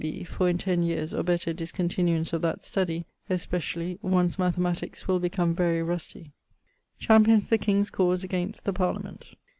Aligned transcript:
B. 0.03 0.23
for 0.23 0.49
in 0.49 0.57
ten 0.57 0.81
yeares' 0.81 1.13
(or 1.13 1.21
better) 1.21 1.53
discontinuance 1.53 2.33
of 2.33 2.41
that 2.41 2.65
study 2.65 3.05
(especially) 3.29 3.99
one's 4.01 4.37
mathematiques 4.37 5.05
will 5.07 5.19
become 5.19 5.53
very 5.53 5.83
rusty. 5.83 6.33
<_Champions 6.99 7.49
the 7.49 7.59
king's 7.59 7.91
cause 7.91 8.23
against 8.23 8.65
the 8.65 8.73
parliament. 8.73 9.35